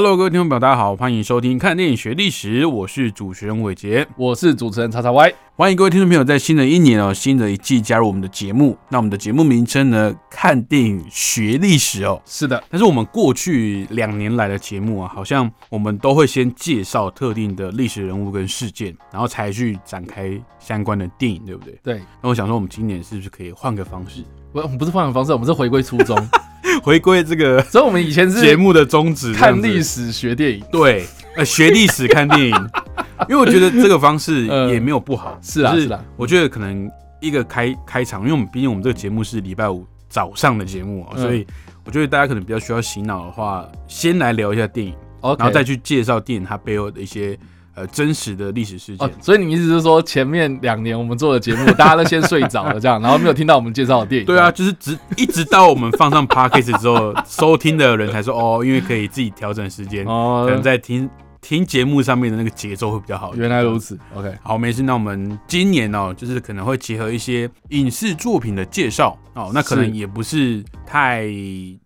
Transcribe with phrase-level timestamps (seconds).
[0.00, 4.08] Hello，各位听众朋友，大家好，欢迎收听《看电影学历史》，我是主持人伟杰。
[4.16, 8.78] 我是主持人叉叉 Y，欢迎各位听众朋友在新的一年哦，新的一季加入我们的节目。
[8.88, 10.14] 那我们的节目名称呢？
[10.30, 12.18] 看电影学历史哦。
[12.24, 21.78] 是的，但是我们过去两年来的节目啊，好像我们都会先介绍特定的历史人物跟事件，然后才去展开相关的电影，对不对？
[21.82, 26.16] 对，那我想说，我们今年是不是可以换个方式，不，我们不是换个方式，我们是回归初衷，
[26.82, 29.32] 回归这个所以我们以前是节目的宗旨？
[29.32, 32.70] 看历史，史学电影，对，呃，学历史看电影，
[33.28, 35.38] 因为我觉得这个方式也没有不好。
[35.42, 41.22] 是啊，是啊，我觉得可能一个开开场，因为我们毕竟我们这个节目是礼拜五早上的节目、哦，嗯。
[41.22, 41.46] 所以
[41.84, 47.38] 我觉得大家可能比较需要洗脑的话，先来聊一下电影，然后再去介绍电影它背后的一些
[47.80, 49.06] 呃真实的历史事件。
[49.06, 54.26] 哦，所以你意思是说，前面两年我们做的节目，大家都先睡着了，这样， 然后没有听到我们介绍的电影。
[54.26, 61.08] 对啊，，就是直一直到我们放上 podcast 之后， 收听的人才说哦，因为可以自己调整时间，哦可，能在听
[61.40, 63.34] 听节目上面的那个节奏会比较好。
[63.34, 63.78] 原来如。
[63.78, 64.82] 此，OK，好，没事。
[64.82, 71.24] 那我们今年哦，就是可能会结合一些影视作品的介绍哦，那可能也不是太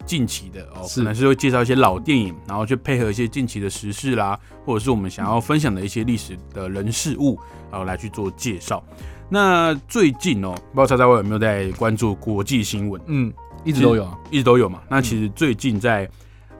[0.04, 7.38] 近期的哦，是可能是会介绍一些老电影，然后去配合一些近期的时事啦，或者是我们想要分享的一些历史的人事物，
[7.70, 8.82] 然后来去做介绍。
[9.28, 13.00] 那最近哦，不知道叉叉我有没有在关注国际新闻？
[13.06, 13.32] 嗯，
[13.62, 14.82] 一直都有啊，一直都有嘛。
[14.88, 16.08] 那其实最近在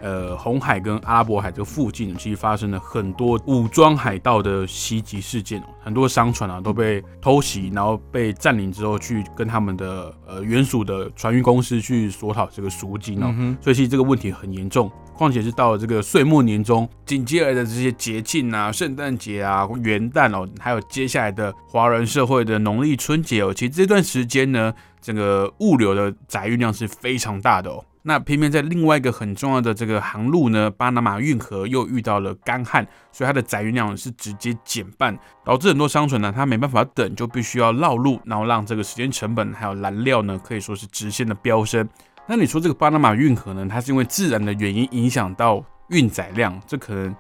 [0.05, 13.35] 呃红海跟阿拉伯海这个附近，其实发生了很多武装海盗的袭击事件哦，很多商船啊都被偷袭，然后被占领之后去跟他们的呃原属的船运公司去索讨这个赎金哦。
[13.39, 27.83] 嗯，所以其实这个问题很严重，况且是到了这个岁末年终，紧接而来的这些节庆啊，圣诞节啊、元旦哦，还有接下来的华人社会的农历春节哦，其实这段时间呢，整个物流的载运量是非常大的哦。
[28.07, 41.89] 那偏偏在另外一个很重要的这个航路呢，巴拿马运河又遇到了干旱，所以它的载运量是直接减半，导致很多商船呢，它没办法等，就必须要绕路，然后让这个时间成本还有燃料呢，可以说是直线的飙升。
[42.27, 47.17] 那你说这个巴拿马运河呢，它是因为自然的原因影响到运载量，这可能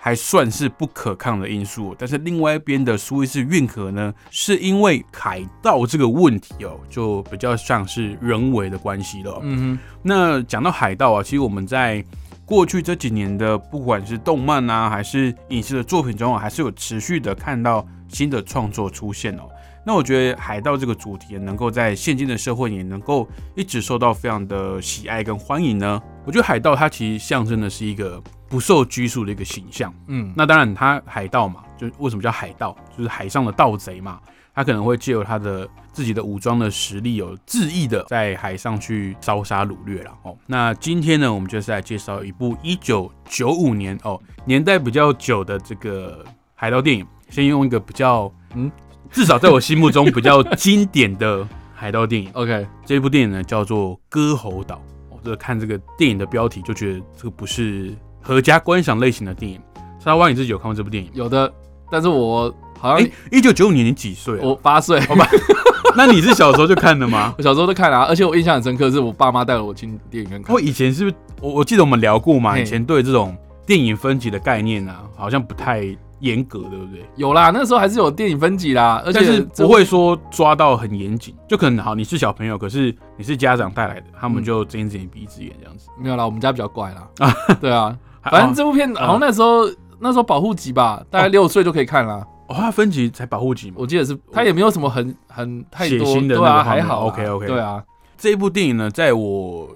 [0.00, 1.94] 还算是不可抗的因素。
[1.98, 12.04] 但是另外一边的苏伊士运河呢，是因为海盗这个问题哦，就比较像是人为的关系了嗯哼那讲到海盗啊，其实我们在
[12.44, 19.42] 过去这几年的不管是动漫啊，还是影视的作品中啊，还是有持续的看到新的创作出现哦。
[19.84, 26.00] 那我觉得海盗这个主题能够在现今的社会也能够一直受到非常的喜爱跟欢迎呢。
[26.26, 29.92] 我觉得海盗它其实象征的是一个不受拘束的一个形象。
[30.08, 34.20] 嗯，那当然，它海盗嘛，就为什么叫海盗，就是海上的盗贼嘛。
[34.54, 40.36] 他可能会借由他的自己的武装的实力，有恣意的在海上去烧杀掳掠了哦。
[40.46, 46.24] 那今天呢，我们就是来介绍一部一九九五年哦，年代比较久的这个
[46.56, 47.06] 海盗电影。
[47.30, 48.24] 先用一个比较
[48.54, 48.72] 嗯嗯，
[49.10, 52.30] 至少在我心目中比较经典的海盗电影。
[52.34, 54.76] OK，这部电影呢叫做《歌喉岛》。
[55.10, 59.60] 我这个看这个电影的标题就觉得这个不是合家观赏类型的电影。
[59.98, 61.10] 沙湾，你自己有看过这部电影？
[61.12, 61.52] 有的，
[61.90, 64.40] 但是我好像哎，一九九五年你几岁、啊？
[64.42, 65.26] 我八岁，好吧
[65.96, 67.34] 那你是小时候就看的吗？
[67.38, 70.60] 我小时候都看了啊，而且我印象很深刻，是我爸妈带了我进电影院看我。
[70.60, 72.56] 以前是不是我我记得我们聊过嘛？
[72.56, 73.36] 以前对这种
[73.66, 75.84] 电影分级的概念啊，好像不太
[76.20, 77.04] 严格，对不对？
[77.16, 85.88] 有啦，那时候还是有电影分级啦，而且但是这不会说抓到很严谨，就可能好，你是小朋友，可是你是家长带来的，他们嗯就睁一只眼闭一只眼这样子。
[85.98, 87.08] 没有啦，我们家比较怪啦。
[87.18, 89.68] 啊 对啊，还反正这部片啊好像那时候
[90.00, 92.26] 那时候保护级吧，大概六岁就可以看啦。
[92.48, 93.76] 哦，它分级才保护级嘛。
[93.78, 97.06] 我记得是，它也没有什么很很太多，血腥的对啊，那个画面还好啦。
[97.08, 97.82] OK，OK 对啊，
[98.16, 99.68] 这一部电影呢，在我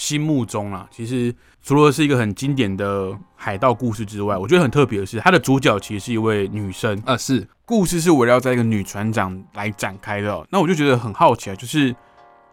[0.00, 1.32] 心目中啊，其实
[1.62, 6.98] 除了是一个很经典的海盗故事之外，我觉得很特别的是，它的主角其实是一位女生。
[7.04, 11.94] 啊是，故事是围绕在一个女船长来展开的哦、那我就觉得很好奇啊，就是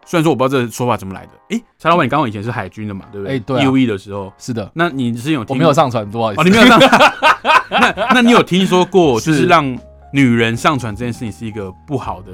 [0.04, 3.36] 虽然说我不知道这个说法怎么来的，诶，沙老板，你刚刚以前是海军的嘛，对不对？
[3.36, 6.42] 诶对啊 U E 的时候，是的，那你是有听我没有上船，不好意思。
[6.42, 6.78] 哦，你没有上，
[7.72, 9.64] 那那你有听说过， 就是是让
[10.12, 12.30] 女人上船这件事情是一个不好的，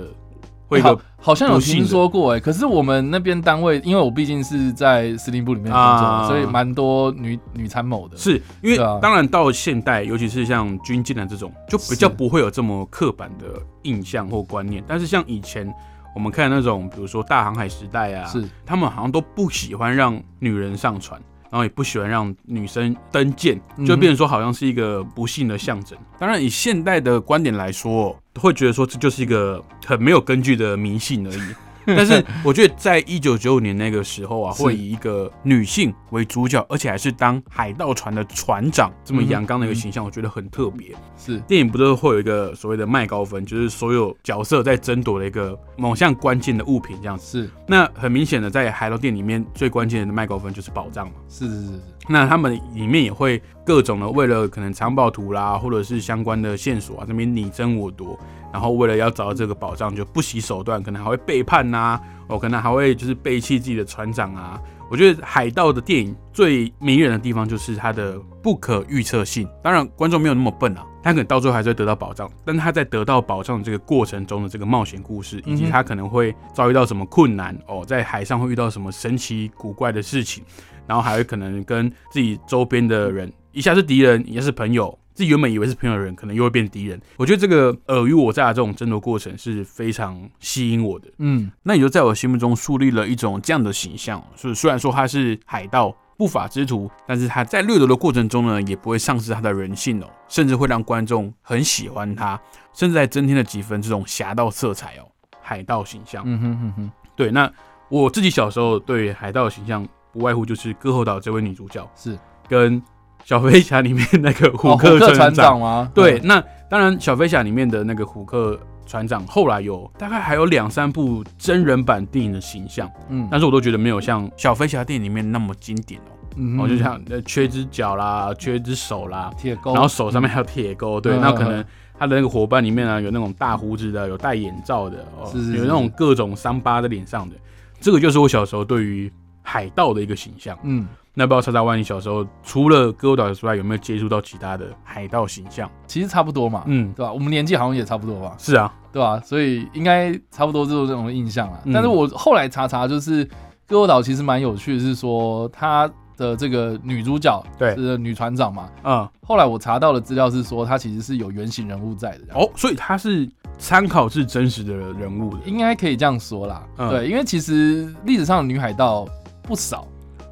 [0.81, 8.17] 好好像有听说过哎，可是我们那边单位，因为我毕竟是在司令部里面工作，啊所以蛮多女女参谋的。
[8.17, 14.83] 是因为啊当然到现代，尤其是像军舰的这种，就比较不会有这么刻板的印象或观念。
[14.87, 15.73] 但是像以前
[16.15, 21.21] 我们看那种，比如说大航海时代啊，是他们好像都不喜欢让女人上船，
[21.55, 25.97] 然后也不喜欢让女生登舰，就变成说好像是一个不幸的象征。
[26.19, 31.55] 当然，以现代的观点来说，会觉得说这就是一个很没有根据的迷信而已。
[31.97, 40.95] 但是 我觉得，在一九九五年那个时候啊，会以一个女性为主角，而且还是当海盗船的船长这么阳刚的一个形象，我觉得很特别。
[41.17, 47.43] 是电影不都会有一个所谓的麦高芬，就是所有角色在争夺的一个某项关键的物品这样子。
[47.43, 51.15] 是那很明显的，在海盗店里面最关键的麦高芬就是宝藏嘛。
[51.29, 58.19] 是是是是，那他们里面也会各种的为了可能藏宝图啦，或者是相关的线索啊，这边你争我夺，
[58.53, 61.99] 然后为了要找到这个宝藏，就不惜手段，可能还会背叛呐、
[62.29, 64.61] 哦，可能还会就是背弃自己的船长啊。
[64.91, 69.49] 我觉得海盗的电影最迷人的地方就是它的不可预测性。
[69.63, 80.45] 当然，观众没有那么笨啊，他可能到最后还是会得到宝藏，但他在得到宝藏的这个过程中的这个冒险故事，以及他可能会遭遇到什么困难哦，在海上会遇到什么神奇古怪的事情，
[80.87, 84.99] 然后还有可能跟自己周边的人，一下是敌人，一下是朋友。
[85.15, 87.01] 自己原本以为是朋友的人，可能又会变敌人。
[87.17, 91.09] 我觉得这个尔虞我诈的这种争夺过程是非常吸引我的。
[91.19, 94.21] 嗯那也就在我心目中树立了一种这样的形象。
[94.35, 102.41] 是虽然说他是海盗、不法之徒，但是他在掠夺的过程中呢，也不会丧失他的人性哦，甚至会让观众很喜欢他，
[102.73, 105.07] 甚至还增添了几分这种侠盗色彩哦，
[105.41, 106.25] 海盗形象。
[106.27, 107.49] 嗯哼哼哼，对，那
[107.89, 112.17] 我自己小时候对海盗的形象，不外乎就是歌后岛这位女主角是
[112.49, 112.81] 跟
[113.25, 115.59] 小飞侠里面那个虎哦克船船长。
[115.59, 115.91] 吗？
[115.93, 118.57] 对，嗯，那当然，小飞侠里面的那个虎克
[118.87, 126.15] 船长，后来有大概还有两三部真人版电影的形象，嗯但是我都觉得没有像小飞侠电影里面那么经典哦。
[126.37, 131.65] 嗯哦，就像呃缺只脚啦，缺只手啦，铁钩，然后手上面还有铁钩，对，嗯那可能
[131.97, 137.37] 他的那个伙伴里面呢，有那种大胡子的，有戴眼罩的，哦，是是是有那种各种伤疤在脸上的，
[137.81, 139.11] 这个就是我小时候对于
[139.45, 140.59] 海盗的一个形象。
[140.65, 145.71] 嗯，那不知道叉叉万，你小时候除了歌舞岛之外，有没有接触到其他的海盗形象？
[145.87, 147.13] 其实差不多嘛，嗯，对吧？
[147.13, 149.21] 我们年纪好像也差不多吧，是啊，对吧？
[149.21, 151.61] 所以应该差不多就是这种印象了。
[151.67, 153.29] 嗯但是我后来查查，就是
[153.69, 158.69] 歌舞岛其实蛮有趣的，是说她的这个女主角对是女船长嘛。
[158.83, 166.67] 嗯，后来我查到的资料是说，她其实是有原型人物在的，哦，所以她是参考是真实的人物的，应该可以这样说啦。
[166.79, 169.07] 嗯对，因为其实历史上的女海盗
[169.45, 169.87] 不少，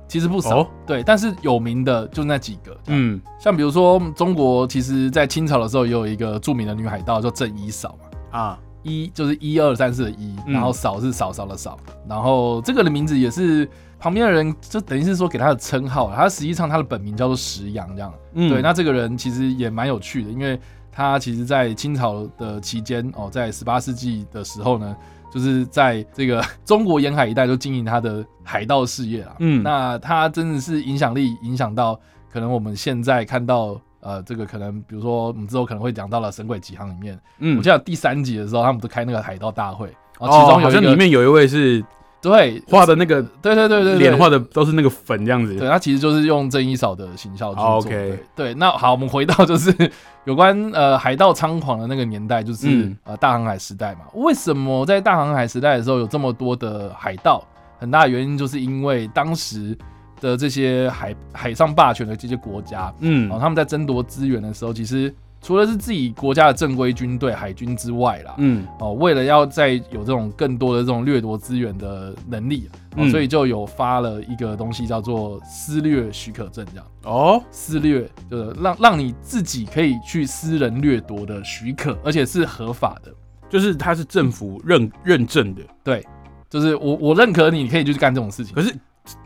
[0.09, 0.61] 其实不少。
[0.61, 2.73] 哦对，但是有名的就那几个。
[2.87, 8.39] 嗯，嗯，像比如说中国，其实在清朝的时候也有一个著名的女海盗叫郑一嫂嘛。
[8.39, 11.79] 啊，一就是一二三四的一，嗯然后嫂是嫂嫂的嫂，
[12.09, 13.69] 然后这个的名字也是
[13.99, 18.13] 旁边的人就等于是说给他的称号啊，他实际上他的本名叫做石阳这样。
[18.35, 20.59] 嗯对，那这个人其实也蛮有趣的，因为
[20.91, 24.97] 他其实在清朝的期间哦，在十八世纪的时候呢，
[25.33, 29.35] 就是在这个中国沿海一带都经营他的海盗事业啊。
[29.39, 31.99] 嗯那他真的是影响力影响到
[32.31, 33.81] 可能我们现在看到。
[34.05, 41.81] 呃，这个可能，比如说我们之后可能会讲到了《神鬼奇航》里面，嗯我记得第三集的时候，他们都开那个海盗大会，然后哦，其中有好像里面有一位是
[42.23, 47.65] 对画的那个对对对对对脸画的都是那个粉这样子，对，他其实就是用郑一嫂的形象去做。
[47.65, 49.75] 哦，OK 对对，那好，我们回到就是
[50.25, 54.03] 有关呃海盗猖狂的那个年代，就是、嗯呃大航海时代嘛。
[54.15, 57.45] 为什么在大航海时代的时候有这么多的海盗？
[57.81, 59.77] 很大的原因就是因为当时
[60.21, 65.13] 的这些海海上霸权的这些国家，嗯哦，他们在争夺资源的时候，其实
[65.43, 68.67] 除了是自己国家的正规军队海军之外啦，嗯。
[68.79, 73.11] 哦，为了要再有这种更多的这种掠夺资源的能力，哦嗯。
[73.11, 76.87] 所以就有发了一个东西叫做私掠许可证，这样。
[77.03, 83.13] 哦，私掠就是让让你自己可以去私人掠夺的许可，而且是合法的。
[83.51, 86.03] 就是它是政府认认证的，对，
[86.49, 88.55] 就是我我认可你，你可以去干这种事情。
[88.55, 88.75] 可是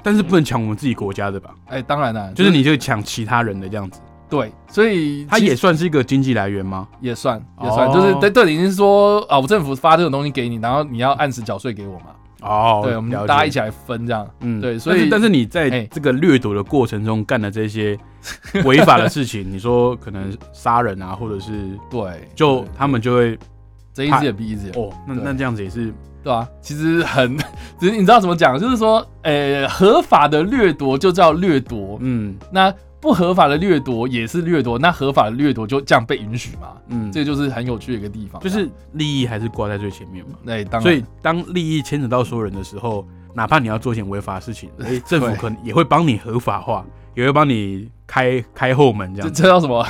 [0.03, 1.55] 但是不能抢我们自己国家的吧？
[1.67, 6.89] 哎，当然了，就是你就抢其他人的这样子，对，所以它也算是一个经济来源吗？
[7.01, 12.07] 也算也算，哦就是对对，已经是说啊，我政府发这种东西给你，然后你要按时缴税给我嘛。
[12.43, 14.29] 哦，对，我们大家一起来分这样。
[14.41, 17.99] 嗯对所以但是你在哎这个掠夺的过程中干的这些
[18.65, 21.53] 违法的事情， 你说可能杀人啊，或者是
[21.91, 23.39] 对，就他们就会
[23.97, 24.73] 睁一只眼闭一只眼。
[24.77, 27.37] 哦，那那这样子也是对啊，其实很，
[27.81, 36.73] 只是你知道怎么讲，就是说，呃，合法的掠夺就叫掠夺，嗯那不合法的掠夺也是掠夺，那合法的掠夺就这样被允许嘛？
[36.89, 40.33] 嗯，这个就是很有趣的一个地方，就是利益还是挂在最前面嘛。
[40.43, 46.85] 那当然，所以当利益牵扯到所有人的时候，哪怕你要做一些违法的事情， 哎，政府可能也会帮你合法化，
[47.17, 49.43] 也会帮你开开后门这这样子。
[49.43, 49.85] 这叫什么？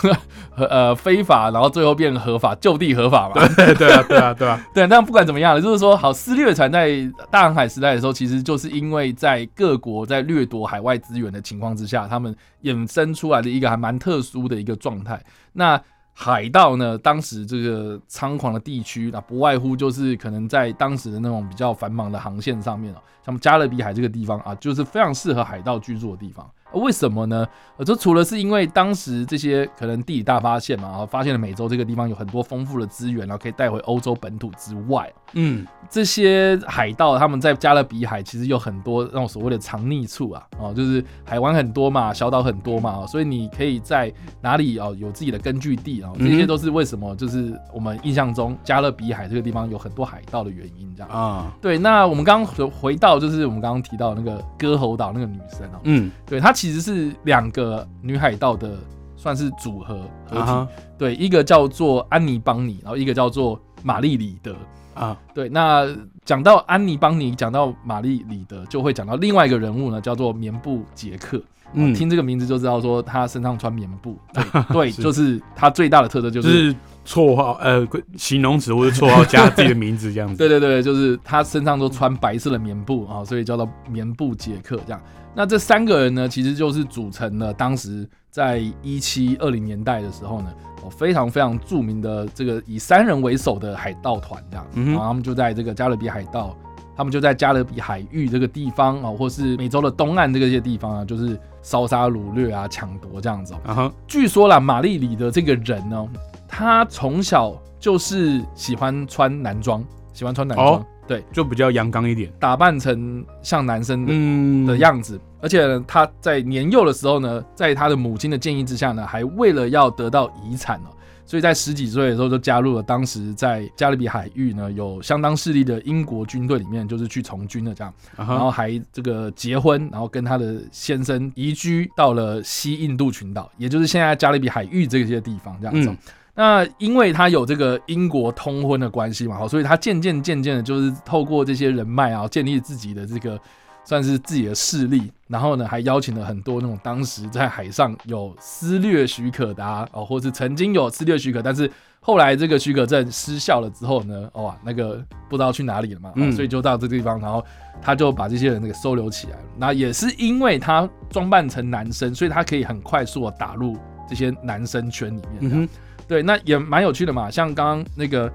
[0.56, 3.34] 呃，非法，然后最后变合法，就地合法嘛？
[3.56, 6.90] 对对啊，对啊，对啊， 对，但不管怎么样了，就是说，好，撕掠船在
[7.30, 15.22] 大航海时代的时候，其实就是因为在各国在掠夺海外资源的情况之下，他们衍生出来的一个还蛮特殊的一个状态。
[15.52, 15.78] 那
[16.14, 26.50] 海盗呢，当时这个猖狂的地区，那不外乎就是可能在当时的那种比较繁忙的航线上面啊，像加勒比海这个地方啊，就是非常适合海盗居住的地方。
[26.80, 27.46] 为什么呢？
[27.76, 35.66] 呃，这除了是因为当时这些可能地理大发现嘛，然后发现了美洲这个地方有很多丰富的资源，然后可以带回欧洲本土之外，嗯。
[35.88, 51.08] 这些海盗他们在加勒比海其实有很多那种所谓的藏匿处啊，哦，就是海湾很多嘛，小岛很多嘛，哦所以你可以在哪里哦有自己的根据地啊，哦这些都是为什么就是我们印象中加勒比海这个地方有很多海盗的原因，这样。
[51.08, 56.10] 啊，对，那我们刚刚回回到就是我们刚刚提到那个歌喉岛那个女生哦，嗯。
[56.26, 58.76] 对，她其实是两个女海盗的
[59.16, 64.54] 算是组合合体，对，一个叫做安妮邦尼，然后一个叫做玛丽里德。
[64.94, 65.86] 啊，对，那
[66.24, 71.38] 讲到安妮邦尼，讲到玛丽里德，就会讲到另外一个人物呢，叫做棉布杰克。
[71.74, 80.36] 嗯，听这个名字就知道说他身上穿棉布， 对，对是就是他最大的特色就，是是绰号呃形容词或者绰号加自己的名字这样子。
[80.38, 85.02] 对对对，就是他身上都穿白色的棉布啊，所以叫做棉布杰克这样。
[85.36, 90.46] 那这三个人呢，其实就是组成了当时在一七二零年代的时候呢，
[90.82, 96.56] 哦非常非常著名的这个以三人为首的海盗团这样，嗯然后他们就在这个加勒比海盗，
[96.96, 103.58] 他们就在加勒比海域这个地方啊，或是美洲的东岸这个些地方啊，就是烧杀掳掠啊、抢夺这样子哦。
[103.66, 106.08] 啊哈，据说啦，玛丽里的这个人呢，
[106.48, 112.32] 他从小就是喜欢穿男装，喜欢穿男装，哦对，就比较阳刚一点。
[112.38, 115.20] 打扮成像男生的、嗯的样子。
[115.40, 120.90] 而且呢，他在年幼的时候呢，在他的母亲的建议之下呢，还为了要得到遗产哦，
[121.24, 127.92] 所以在十几岁的时候就加入了当时在加勒比海域呢有相当势力的英国军队里面，就是去从军的这样。
[128.16, 135.94] 啊然后哈，还这个结婚，然后跟他的先生移居到了西印度群岛，也就是现在加勒比海域这些地方这样子
[136.36, 143.40] 那因为他有这个英国通婚的关系嘛，好，所以他渐渐渐渐的，就是透过这些人脉啊，建立自己的这个
[143.84, 157.42] 算是自己的势力，然后呢，还邀请了很多那种当时在海上有私掠许可的啊，哦，或是曾经有私掠许可，但是后来这个许可证失效了之后呢，哦、啊，那个不知道去哪里了嘛，所以就到这个地方，然后
[157.80, 159.38] 他就把这些人给收留起来。
[159.56, 163.74] 那也是因为他装扮成男生，所以他可以很快速的打入
[164.06, 165.68] 这些男生圈里面。
[166.08, 167.30] 对，那也蛮有趣的嘛。
[167.30, 168.30] 像刚刚那个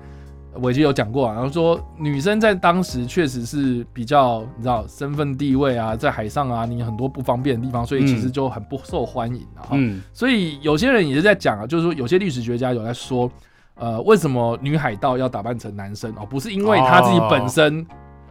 [0.56, 9.64] 伟基有讲过啊，然后说女生在当时确实是比较你知道身份地位啊，在海上啊，你很多不方便的地方，所以其实就很不受欢迎啊。
[9.64, 13.32] 哈嗯所以有些人也是在讲啊，就是说有些历史学家有在说，
[13.76, 16.26] 呃，为什么女海盗要打扮成男生哦？
[16.30, 17.86] 不是因为她自己本身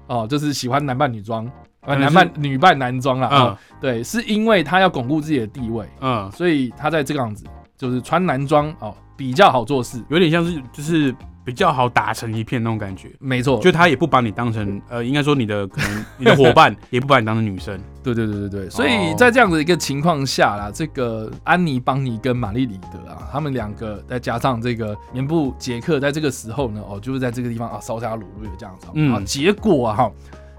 [0.06, 1.48] 哦、就是喜欢男扮女装，
[1.82, 3.28] 呃，可能是男扮女扮男装啦。
[3.30, 7.44] 嗯哦，对，是因为她要巩固自己的地位，嗯，所以她在这个样子
[7.80, 10.02] 就是穿男装哦，比较好做事。
[10.10, 13.08] 有点像是就是比较好打成一片那种感觉。
[13.18, 17.80] 没错，就他也不把你当成呃，应该说你的可能你的伙伴 也不把你当成女生。
[18.02, 30.12] 对对对对对，所以哦在这样的一个情况下啦，这个安妮邦尼跟玛丽里德啊，他们两个再加上这个棉布杰克，在这个时候呢，哦，就是在这个地方啊烧杀掳掠这样子，嗯啊，结果啊哈，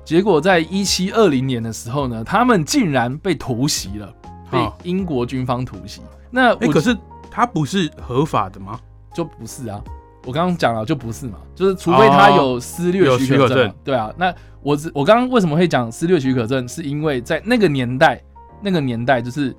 [0.03, 4.11] 结果在一七二零年的时候呢，他们竟然被突袭了，
[4.49, 6.01] 被啊英国军方突袭。
[6.33, 6.97] 那可是
[7.31, 8.79] 他不是合法的吗？
[9.13, 9.81] 就不是啊。
[10.23, 14.13] 我刚刚讲了就不是嘛，就是除非他有私掠许可证对啊。
[14.15, 18.21] 那我只我刚刚为什么会讲私掠许可证，是因为在那个年代，
[18.61, 19.55] 那个年代就是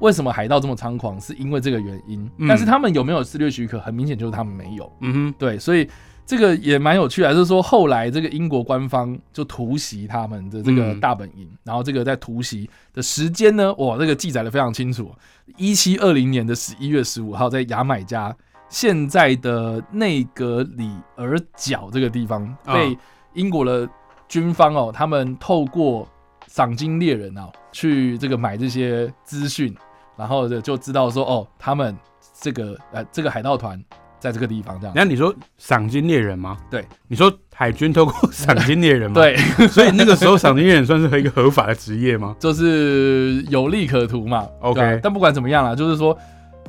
[0.00, 2.30] 为什么海盗这么猖狂，是因为这个原因。
[2.36, 4.92] 嗯但是他们有没有私掠许可，很明显就是他们没有。
[5.00, 5.88] 嗯哼对，所以
[6.32, 10.98] 这个也蛮有趣的，就是说后来这个英国官方就突袭他们的这个嗯。
[10.98, 15.12] 大本营，然后这个在突袭的时间呢，哇，这个记载的非常清楚，
[15.58, 18.34] 一七二零年的十一月十五号，在牙买加
[18.70, 22.96] 现在的内格里尔角这个地方，啊被
[23.34, 23.86] 英国的
[24.26, 26.08] 军方哦，他们透过
[26.46, 29.76] 赏金猎人啊，去这个买这些资讯，
[30.16, 31.94] 然后就就知道说哦，他们
[32.40, 33.78] 这个呃这个海盗团
[34.22, 34.92] 在这个地方这样。
[34.94, 36.56] 那你说赏金猎人吗？
[36.70, 39.20] 对，你说海军透过赏金猎人吗？
[39.20, 39.36] 对，
[39.66, 42.36] 所以那个时候赏金猎人算是一个合法的职业吗？
[42.38, 44.46] 就是有利可图嘛。
[44.60, 46.16] OK 但不管怎么样啦，就是说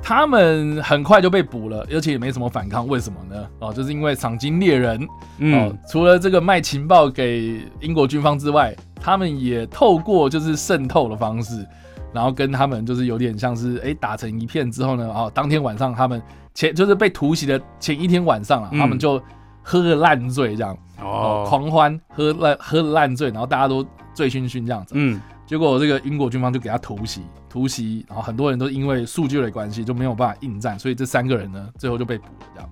[0.01, 2.88] 他们很快就被捕了，而且也没什么反抗。
[2.88, 3.48] 为什么呢？
[3.60, 5.07] 哦，就是因为赏金猎人哦
[5.38, 11.63] 嗯，，除了这个卖情报给英国军方之外，他们也透过就是渗透的方式，
[12.12, 16.22] 然后跟他们就是有点像是哎、打成一片之后呢，哦，当天晚上他们
[16.53, 18.79] 前就是被突袭的前一天晚上啊，嗯。
[18.79, 19.22] 他们就
[19.62, 24.93] 喝个烂醉这样，哦，哦，狂欢喝烂喝得烂醉，然后大家都醉醺醺这样子。
[24.98, 32.69] 嗯，结果这个英国军方就给他突袭，突袭，然后很多人都因为数据的关系就没有办法应战，所以这三个人呢最后就被捕了这样。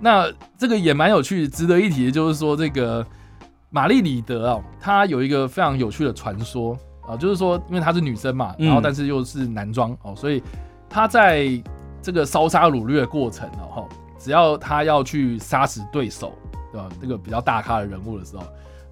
[0.00, 0.26] 那
[0.58, 3.06] 这个也蛮有趣，值得一提的就是说，这个
[3.70, 6.76] 玛丽里德啊，她有一个非常有趣的传说
[7.06, 8.66] 啊，就是说，因为她是女生嘛，嗯。
[8.66, 10.42] 然后但是又是男装哦，所以
[10.88, 11.46] 她在
[12.02, 16.32] 这个烧杀掳掠的过程哦，只要他要去杀死对手，
[16.72, 16.88] 对吧？
[17.00, 18.42] 这个比较大咖的人物的时候，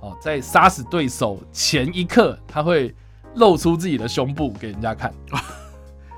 [0.00, 2.94] 哦，在杀死对手前一刻，他会
[3.34, 5.12] 露出自己的胸部给人家看，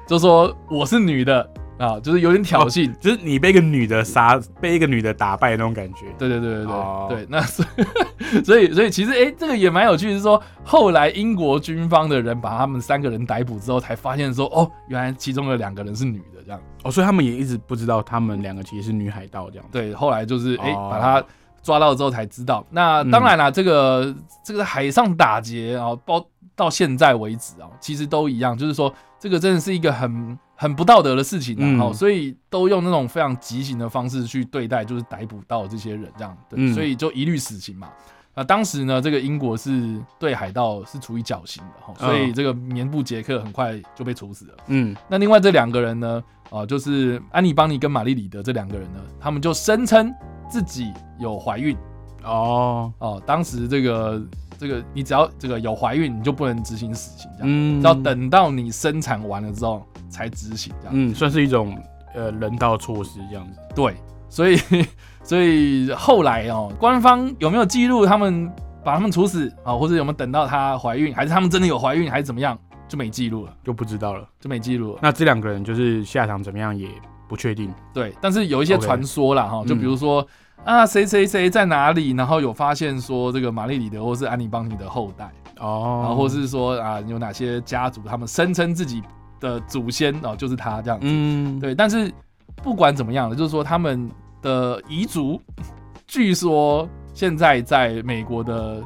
[0.07, 1.49] 就说我是女的
[1.83, 2.95] 啊，就是有点挑衅。
[2.99, 6.07] 就是你被一个女的杀，被一个女的打败的那种感觉。
[6.17, 19.65] 对对对对对、哦对，那 所以所以所以其实哎、诶这个也蛮有趣，是说后来英国军方的人把他们三个人逮捕之后，才发现说哦，原来其中的两个人是女的，这样哦，所以他们也一直不知道他们两个其实是女海盗这样。
[19.73, 21.25] 对，后来就是哎、把他
[21.63, 22.65] 抓到之后才知道。
[22.71, 26.25] 那当然啦，这个这个海上打劫啊，包
[26.55, 31.81] 到现在为止啊，其实都一样，就是说这个真的是一个很很不道德的事情啊，嗯。
[31.81, 36.73] 哦所以都用那种非常极刑的方式去对待，就是逮捕到这些人这样，对，嗯。
[36.73, 37.89] 所以就一律死刑嘛。
[38.35, 44.55] 那当时呢，这个英国是对海盗是处以绞刑的哈，所以嗯这个棉布杰克很快就被处死了。
[44.69, 50.11] 嗯，那另外这两个人呢，啊、就是安妮邦尼跟玛丽里德这两个人呢，他们就声称
[50.49, 51.77] 自己有怀孕。
[52.25, 53.23] 哦，哦。
[53.27, 54.23] 当时这个
[54.59, 57.83] 这个，你只要这个有怀孕，你就不能执行死刑，这样，嗯。
[57.83, 60.95] 要等到你生产完了之后才执行，这样。
[60.95, 61.77] 嗯，算是一种
[62.15, 63.59] 呃人道措施这样子。
[63.75, 63.97] 对，
[64.29, 64.57] 所以
[65.25, 68.49] 所以后来哦，官方有没有记录他们
[68.85, 74.29] 把他们处死啊、或者有没有等到她怀孕，还是他们真的有怀孕，还是怎么样，就没记录了，就不知道了。
[74.41, 74.99] 就没记录了。
[75.01, 76.89] 那这两个人就是下场怎么样也
[77.29, 77.73] 不确定。
[77.95, 80.27] 对，但是有一些传说啦，哈，就嗯比如说、
[80.65, 89.01] 啊，谁谁谁在哪里，然后有发现说这个玛丽里德或是安妮邦尼的后代，哦，然后或是说啊，有哪些家族他们声称自己
[89.43, 91.07] 的祖先哦就是他这样子。
[91.07, 92.11] 嗯，对，但是
[92.63, 94.09] 不管怎么样了，就是说他们
[94.41, 95.39] 的彝族，
[96.07, 98.81] 据说现在在美国的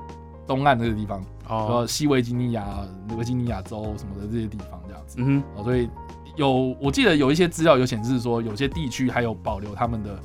[0.46, 2.64] 东岸那个地方，哦，呃，西维吉尼亚、
[3.16, 5.18] 维吉尼亚州什么的这些地方这样子。
[5.20, 5.88] 嗯哦，所以
[6.36, 10.18] 有我记得有一些资料有显示说，有些地区还有保留他们的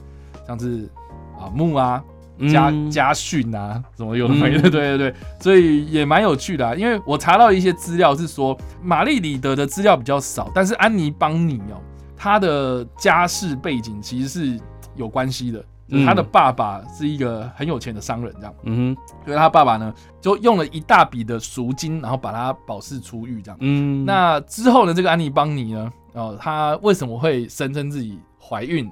[0.48, 0.89] 像是
[1.38, 6.73] 啊墓啊、哼，家嗯家训啊，什么有的没的，嗯对对对，所以也蛮有趣的啊。
[6.75, 11.82] 因为我查到一些资料是说，玛丽里德的资料比较少，但是安妮邦尼哦，
[12.15, 14.60] 她的家世背景其实是
[14.95, 15.63] 有关系的。
[15.89, 23.58] 就是他的嗯爸爸是一个很有钱的商人，这样，嗯哼，所以他爸爸呢就用了一大笔的赎金，然后把他保释出狱，这样。
[23.60, 28.89] 嗯，那之后呢，这个安妮邦尼呢，哦，她为什么会声称自己怀孕？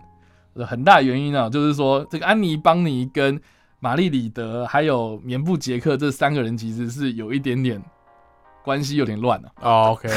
[0.59, 3.39] 呃很大原因啊，就是说这个安妮邦尼跟
[3.79, 7.81] 玛丽里德还有棉布杰克这三个人其实是有一点点
[8.61, 9.49] 关系有点乱啊。
[9.61, 10.09] 哦，OK，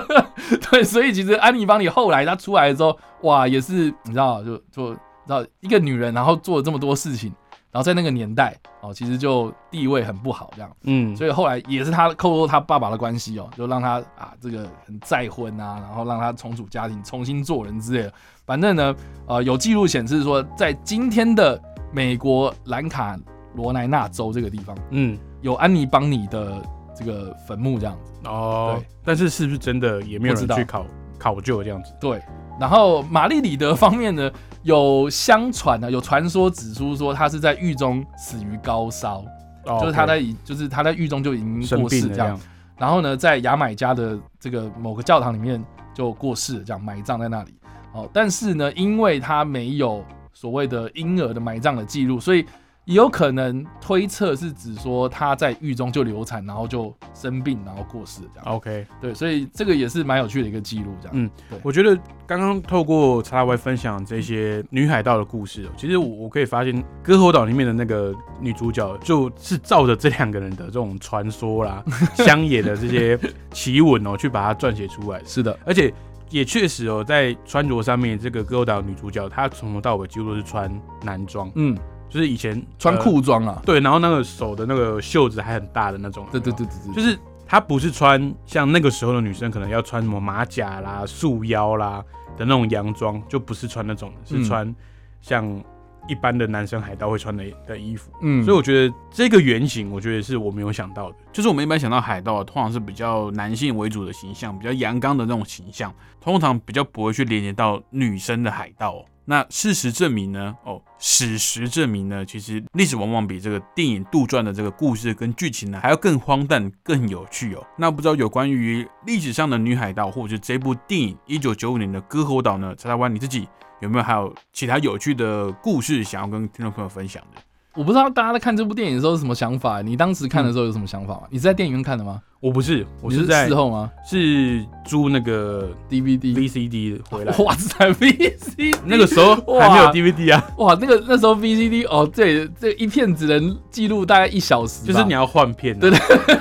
[0.70, 7.30] 对，所以其实安妮邦尼后来她出来之后，哇，也是你知道，就就你知道一个女人，然后做了这么多事情，
[7.72, 10.70] 然后在那个年代哦，其实就地位很不好这样。
[10.82, 18.12] 嗯，所以后来也是他透过他爸爸的关系哦，就让他啊这个很再婚啊，然后让他重组家庭，重新做人之类的。
[18.44, 18.94] 反正呢，
[19.26, 21.58] 呃，有记录显示说，在今天的
[21.90, 23.18] 美国兰卡
[23.54, 26.62] 罗来纳州这个地方，嗯，有安妮邦尼的
[26.94, 28.12] 这个坟墓这样子。
[28.24, 30.84] 哦对，但是是不是真的也没有人去考
[31.18, 31.94] 考究这样子？
[31.98, 32.20] 对，
[32.60, 34.30] 然后玛丽里德方面呢，
[34.62, 39.24] 有相传呢， 有传说指出说他是在狱中死于高烧，
[39.66, 42.38] 哦就是他在已就是他在狱中就已经生过世这样。
[42.78, 45.62] 然后呢，在牙买加的这个某个教堂里面
[45.94, 47.54] 就过世了，这样埋葬在那里。
[47.92, 52.44] 哦，但是呢，因为他没有所谓的婴儿的埋葬的记录，所以
[52.84, 58.54] 也有可能推测是指说他在狱中就流产，然后就生病，然后过世这样。
[58.54, 61.12] OK，对，所以这个也是蛮有趣的一个记录，这样。
[61.16, 71.84] 嗯对我觉得刚刚透过查拉威分享这些女海盗的故事哦，其实我我可以发现，《歌喉岛》里面的那个女主角就是照着这两个人的这种传说啦、
[72.18, 73.18] 乡野的这些
[73.52, 75.22] 奇闻哦，去把它撰写出来。
[75.24, 75.92] 是的，而且
[76.30, 81.76] 也确实哦，在穿着上面，这个歌岛女主角她从头到尾几乎都是穿男装，嗯，
[82.12, 92.04] 就是以前穿裤装啊，对，然后那个手的那个袖子还很大的那种，对对对对对，就是她不是穿像那个时候的女生可能要穿什么马甲啦、束腰啦
[92.36, 94.74] 的那种洋装，就不是穿那种，是穿
[95.20, 95.64] 像。
[96.08, 101.16] 一般的男生海盗会穿的的衣服，嗯，所以我觉得这个原型，我觉得是我没有想到的。
[101.32, 109.04] 就是我们一般想到海盗，通常是比较男性为主的形象，比较阳刚的那种形象，通常比较不会去连接到女生的海盗。
[109.24, 110.56] 那事实证明呢？
[110.64, 117.66] 哦，史实证明呢，其实历史往往比这个电影杜撰的这个故事跟剧情呢还要更荒诞、更有趣哦。
[117.76, 122.74] 那不知道有关于历史上的女海盗，或者是这部电影一九九五年的《割喉岛》呢？
[122.76, 123.48] 查查湾你自己。
[123.80, 127.42] 有没有还有其他有趣的故事想要跟听众朋友分享的？
[127.74, 129.80] 我不知道大家在看这部电影的时候是什么想法。
[129.80, 131.22] 你当时看的时候有什么想法吗？
[131.30, 132.20] 你是在电影院看的吗？
[132.38, 133.90] 我不是，我是在事后吗？
[134.04, 137.34] 是租那个 DVD、VCD 回来。
[137.38, 140.50] 哇塞，VCD 那个时候还没有 DVD 啊！
[140.58, 145.78] 哇，那个那时候 VCD 哦，这这一片只能记录大概一小时，就是你要换片。
[145.78, 145.98] 对对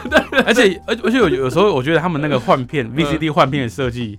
[0.10, 4.17] 对，而且而而且有有时候我觉得他们那个换片 VCD 换片的设计。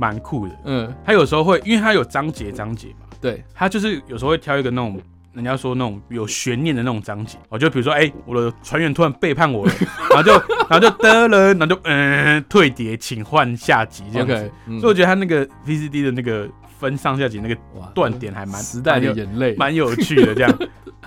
[0.00, 4.96] 蛮酷的，嗯，他有时候会，因为他有章节章节嘛，对，他就是有时候会挑一个那种
[5.32, 9.72] 人家说那种有悬念的那种章节，哦，就比如说，哎，我的船员突然背叛我了，
[10.10, 10.32] 然后就
[10.68, 17.56] 然后就得了，然后就嗯退碟，请换下集这样子，所以我觉得他那个 VCD 的那个分上下集那个
[17.94, 20.58] 断点还蛮时代的眼泪，蛮有趣的这样。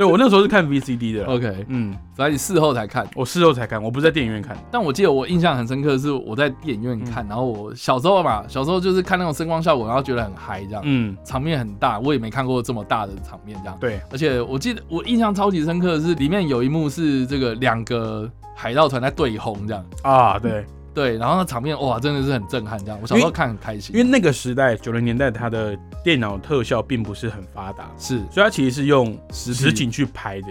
[0.02, 1.26] 对，我那时候是看 VCD 的。
[1.26, 4.58] OK，嗯，反正你事后才看，我事后才看，我不是在电影院看。
[4.72, 13.78] 但我记得我印象很深刻的是我在电影院看，然后我小时候嘛，小时候就是看那种声光效果，然后觉得很嗨这样，嗯，场面很大，我也没看过这么大的场面这样。
[13.80, 20.66] 对，而且我记得我印象超级深刻的是里面有一幕是这个两个海盗团在对轰这样啊，对。
[20.94, 23.00] 对，然后那场面哇，真的是很震撼，这样。
[23.02, 30.48] 我小时候看很开心，因为那个时代九零年代，它的电脑特效并不是很发达，是，所以它其实是用实景去拍的。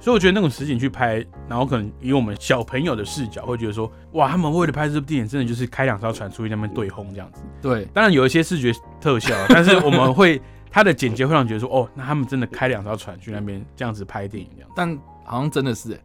[0.00, 7.40] 所以我觉得那种实景去拍，然后可能以我们小朋友的视角，会觉得说，哇，他们为了拍这部电影，真的就是开两艘船出去那边对轰这样子。
[7.62, 14.70] 对，当然有一些视觉特效，但是我们会它的剪接会让觉得说，哦，那他们真的开两艘船去那边这样子拍电影这样。
[14.76, 15.98] 但好像真的是。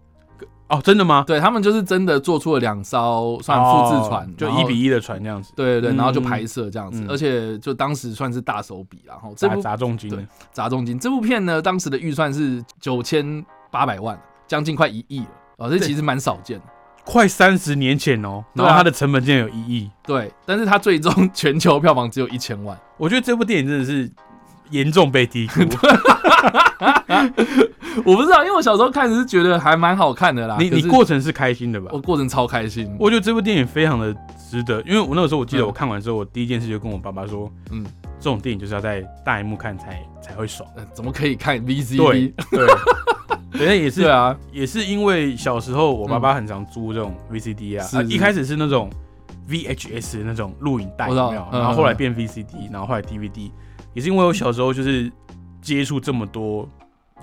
[0.69, 1.23] 哦，真的吗？
[1.25, 5.51] 对他们就是真的做出了两艘算复制船，就一比一的船这样子。
[5.55, 10.10] 对对对，然后就拍摄这样子，而且就当时算是大手笔，然后砸砸重金。
[10.10, 10.99] 对，砸重金。
[10.99, 15.29] 这部片呢，当时的预算是九千八百万，将近快一亿了。
[15.58, 16.65] 哦，这其实蛮少见的，
[17.03, 18.45] 快三十年前哦。
[18.53, 19.89] 然后它的成本竟然有一亿。
[20.03, 22.77] 对，但是它最终全球票房只有一千万。
[22.97, 24.10] 我觉得这部电影真的是。
[24.69, 25.62] 严重被低估，
[28.05, 30.55] 我不知道，因为我小时候看是觉得还蛮好看的啦。
[30.60, 31.89] 你你过程是开心的吧？
[31.91, 32.89] 我过程超开心。
[32.99, 34.15] 我觉得这部电影非常的
[34.49, 37.84] 值得，因为我那个时候我记得我看完之后，我第一件事就跟我爸爸说，嗯，
[38.19, 40.67] 这种电影就是要在大荧幕看才才会爽。
[40.93, 41.97] 怎么可以看 VCD？
[41.97, 42.67] 对对，
[43.51, 48.89] 反正 也是啊，也是因为小时候我爸爸很常租这种 VCD 啊，一开始是那种
[49.49, 51.47] VHS 那种录影带，有没有？
[51.51, 53.51] 然后后来变 VCD，然后后来 DVD。
[53.93, 55.12] 也是因为我小时候就是
[55.62, 56.67] 接触这么多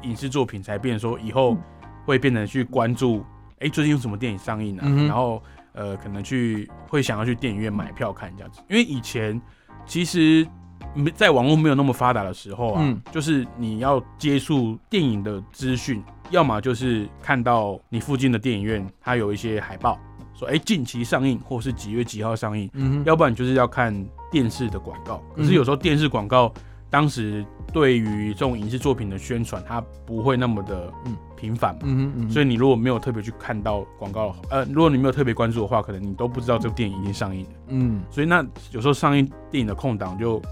[0.02, 1.56] 影视作品，才变说以后
[2.04, 3.24] 会变成去关注，
[3.60, 4.88] 哎，最近有什么电影上映啊？
[5.06, 8.60] 然后呃，可能去会想要去电影院买票看这样子。
[8.68, 9.40] 因为以前
[9.84, 10.46] 其实
[10.94, 19.98] 没在网络没有那么发达的时候啊，就是你要接触电影的资讯，要么就是看到你附近的电影院它有一些海报，
[20.38, 24.06] 说哎近期上映，或是几月几号上映，嗯要不然就是要看。
[24.28, 26.52] 电视的广告，可是有时候电视广告
[26.90, 30.92] 当时对于这种影视作品的宣传，它不会那么的
[31.36, 37.50] 频繁嘛，所以你如果没有特别去看到广告，呃，如果你没有特别关注的话，可能你都不知道这部电影已经上映了。
[37.68, 40.42] 嗯，所以那有时候上映电影的空档就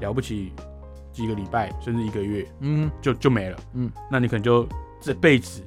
[0.00, 0.50] 了不起
[1.12, 3.58] 几个礼拜，甚至一个月，嗯，就就没了。
[3.74, 4.66] 嗯，那你可能就
[5.02, 5.62] 这辈子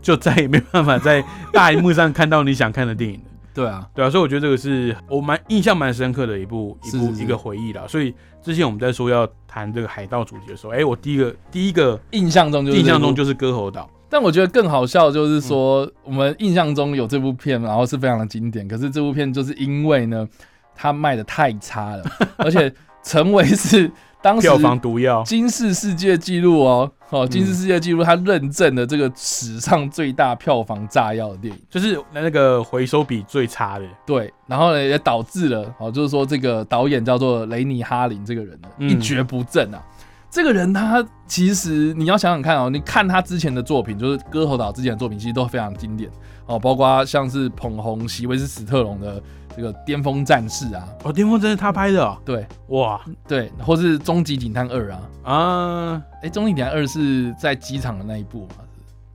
[0.00, 3.24] 就再也没办法在大荧幕上看到你想看的电影了。
[3.52, 7.82] 对啊，对啊，所以我觉得这个是我蛮印象蛮深刻的一部一部一个回忆啦。
[7.88, 13.90] 所以之前我们在说要谈这个海盗主题的时候，哎，我第一个第一个印象中就印象中就是歌喉岛。
[14.08, 18.66] 但我觉得更好笑就是说，我们印象中有这部片，然后是非常的经典。
[18.66, 20.26] 可是这部片就是因为呢，
[20.74, 22.04] 它卖的太差了，
[22.38, 23.90] 而且成为是。
[24.22, 33.84] 当时票房毒药，金氏世界纪录哦，哦，金氏世界纪录，他认证的这个史上最大票房炸药的电影，就是那个回收比最差的。
[34.04, 39.82] 对，然后呢，也导致了，哦，就是说这个导演叫做雷尼哈林这个人呢，一蹶不振啊。
[40.28, 46.10] 这个人他其实你要想想看哦，你看他之前的作品，就是歌喉岛之前的作品，其实都非常经典
[46.44, 49.20] 哦，包括像是捧红席维斯史特龙的
[49.56, 52.16] 这个巅峰战士啊，哦，巅峰战士他拍的，哦？
[52.24, 58.54] 对，哇，对，或是终极警探二啊，啊，哎，终极警探二是在机场的那一部嘛？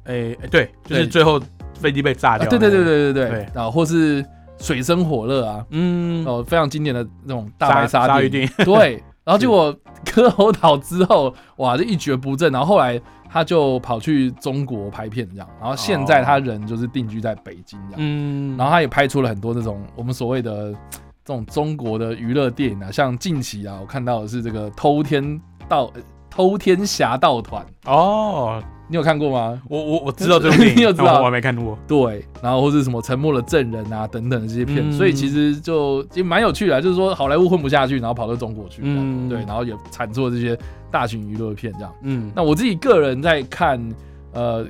[0.05, 1.41] 哎哎，对，就是最后
[1.79, 4.23] 飞机被炸掉，对对对对对对，然后或是
[4.59, 9.75] 水深火热啊，嗯，哦，非常经典的那种大白鲨鱼电对，然后结果
[10.13, 13.01] 割喉岛之后，哇，就一蹶不振，然后后来。
[13.27, 25.91] 他就跑去中国拍片这样，然后现在他人就是定居在北京这样，嗯，然后他也拍出了很多那种我们所谓的这种中国的娱乐电影啊，像近期啊，我看到的是这个偷天盗
[26.29, 28.63] 偷天侠盗团哦。
[28.87, 29.61] 你有看过吗？
[29.67, 31.19] 我我我知道这部电影， 你有知道？
[31.19, 31.77] 我还没看过。
[31.87, 40.57] 对，然后或是什么沉默的证人啊等等的这些片，所以其实就也蛮有趣的，就是说好莱坞混不下去，然后跑到中国去，嗯，对，然后也产出了这些
[40.91, 41.91] 大型娱乐片这样。
[42.03, 43.81] 嗯，那我自己个人在看
[44.33, 44.65] 呃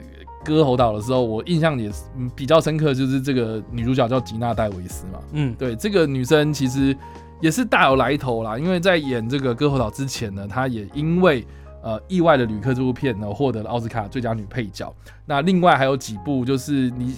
[0.45, 2.03] 歌喉岛的时候，我印象也是
[2.35, 5.19] 比较深刻，就是这个女主角叫吉娜戴维斯嘛。
[5.33, 6.95] 嗯，对，这个女生其实
[7.41, 11.45] 也是大有来头啦，因为在演这个歌喉岛之前呢，她也因为
[11.85, 14.91] 呃，意外的旅客这部片呢，获得了奥斯卡最佳女配角。
[15.23, 17.15] 那另外还有几部，就是你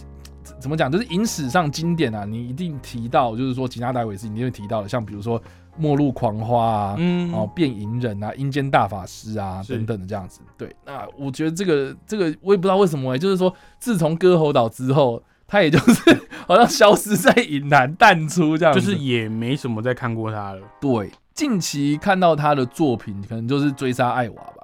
[0.60, 5.40] 怎么讲，就是影史上经典啊，你一定提到，就是说吉娜戴维斯，你一定会提到的，像比如说
[5.78, 10.42] 《末路狂花》啊，嗯，哦，《变影人》啊，《阴间大法师》啊等等的这样子。
[10.58, 20.62] 对，那我觉得这个这个我也不知道为什么哎，就是说自从割喉岛之后，他也就是 好像消失在影坛淡出这样，就是也没什么再看过他了。
[20.82, 21.10] 对。
[21.38, 24.57] 近期看到他的作品，可能就是《追杀艾娃》吧。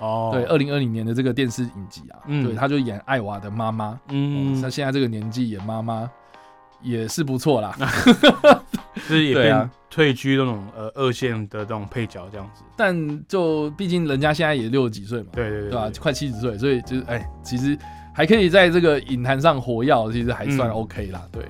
[0.00, 3.98] 哦，对，二零二零年的这个电视影集啊，对，他就演艾娃的妈妈。
[4.08, 6.10] 嗯，那现在这个年纪演妈妈
[6.82, 7.76] 也是不错啦。
[9.08, 12.62] 就是也变退居那种呃二线的这种配角这样子。
[12.76, 15.90] 但就毕竟人家现在也六十几岁嘛，对对对，对吧？
[16.00, 17.76] 快七十岁，所以就是哎，其实
[18.14, 21.22] 还可以在这个影坛上活跃，其实还算 OK 啦。
[21.32, 21.42] 对。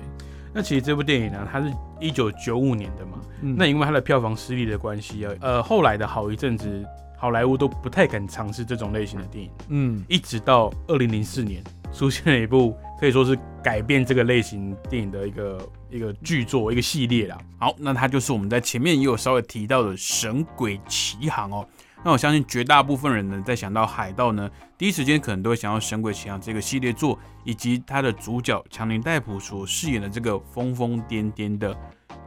[0.55, 6.85] 那其实这部电影呢，它是一九九五年的嘛，那因为它的票房失利的关系啊，呃，后来的好一阵子，
[7.23, 13.33] 好莱坞都不太敢尝试这种类型的电影，嗯，一直到二零零四年出现了一部可以说是
[13.63, 17.37] 改变这个类型电影的一个一个剧作一个系列啦。
[17.57, 21.65] 好，那它就是我们在前面也有稍微提到的《神鬼奇航》哦。
[22.03, 31.73] 那我相信绝大部分人呢，在想到海盗呢，第一时间可能都会想到《神鬼奇航》这个系列作，以及它的主角强尼戴普所饰演的这个疯疯癫癫的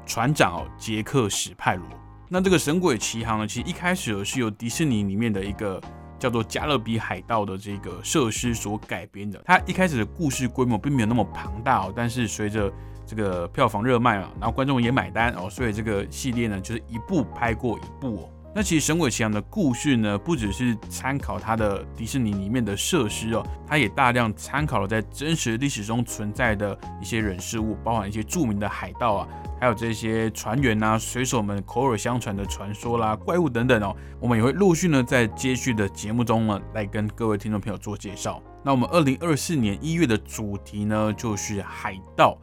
[0.06, 1.86] 船长哦，杰克史派罗。
[2.28, 5.80] 那这个《神鬼奇航》呢，其实一开始是由迪士尼里面的一个
[6.18, 9.40] 叫做《加勒比海盗》的这个设施所改编的。
[9.44, 12.72] 它一开始的故事规模并没有那么庞大哦，但是随着
[13.06, 18.30] 这个票房热卖嘛，然后观众也买单哦，所以这个系列呢，就是一部拍过一部哦。
[18.56, 29.28] 那其实《神鬼奇航》的故事呢，不只是参考它的迪士尼里面的设施哦，它也大量参考了在真实历史中存在的一些人事物，包含一些著名的海盗啊，
[29.60, 33.94] 还有这些船员呐、水手们口耳相传的传说啦、怪物等等哦。
[34.18, 38.42] 我们也会陆续呢在接续的节目中呢来跟各位听众朋友做介绍。
[38.64, 42.38] 那我们二零二四年一月的主题呢就是海盗。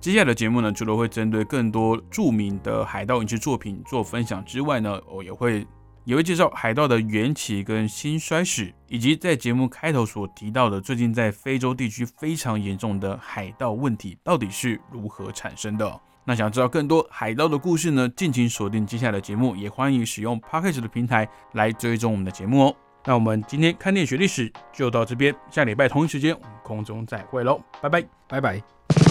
[0.00, 5.66] 接下来的节目呢，除了会针对更多著名的海盗影视作品做分享之外呢，我也会
[6.04, 16.00] 也会介绍海盗的缘起跟兴衰史，以及在节目开头所提到的最近在非洲地区非常严重的海盗问题到底是如何产生的。
[16.24, 22.76] 那想知道更多海盗的故事呢，敬请锁定接下来的节目，也欢迎使用 p a c k a g e 的平台来追踪我们的节目哦。
[23.04, 29.05] 那我们今天看电学历史就到这边，下礼拜同一时间我们空中再会喽，拜拜，拜拜。